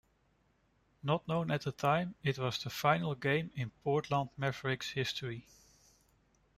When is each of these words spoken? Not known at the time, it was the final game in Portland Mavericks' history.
Not 1.03 1.27
known 1.27 1.51
at 1.51 1.61
the 1.61 1.71
time, 1.71 2.15
it 2.23 2.39
was 2.39 2.57
the 2.63 2.71
final 2.71 3.13
game 3.13 3.51
in 3.55 3.69
Portland 3.83 4.31
Mavericks' 4.35 4.89
history. 4.89 5.45